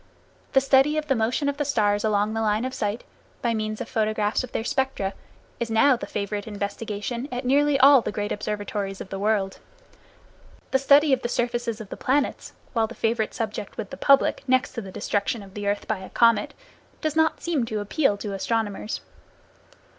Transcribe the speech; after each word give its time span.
The 0.53 0.61
study 0.61 0.97
of 0.97 1.05
the 1.05 1.13
motion 1.15 1.47
of 1.47 1.57
the 1.57 1.63
stars 1.63 2.03
along 2.03 2.33
the 2.33 2.41
line 2.41 2.65
of 2.65 2.73
sight, 2.73 3.03
by 3.43 3.53
means 3.53 3.79
of 3.81 3.87
photographs 3.87 4.43
of 4.43 4.51
their 4.51 4.63
spectra, 4.63 5.13
is 5.59 5.69
now 5.69 5.95
the 5.95 6.07
favorite 6.07 6.47
investigation 6.47 7.29
at 7.31 7.45
nearly 7.45 7.79
all 7.79 8.01
the 8.01 8.11
great 8.11 8.31
observatories 8.31 8.99
of 8.99 9.09
the 9.09 9.19
world. 9.19 9.59
The 10.71 10.79
study 10.79 11.13
of 11.13 11.21
the 11.21 11.29
surfaces 11.29 11.79
of 11.79 11.89
the 11.89 11.97
planets, 11.97 12.53
while 12.73 12.87
the 12.87 12.95
favorite 12.95 13.35
subject 13.35 13.77
with 13.77 13.91
the 13.91 13.95
public, 13.95 14.41
next 14.47 14.71
to 14.73 14.81
the 14.81 14.91
destruction 14.91 15.43
of 15.43 15.53
the 15.53 15.67
earth 15.67 15.87
by 15.87 15.99
a 15.99 16.09
comet, 16.09 16.55
does 17.01 17.15
not 17.15 17.39
seem 17.39 17.63
to 17.67 17.79
appeal 17.79 18.17
to 18.17 18.33
astronomers. 18.33 19.01